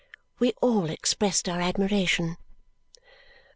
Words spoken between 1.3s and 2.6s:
our admiration.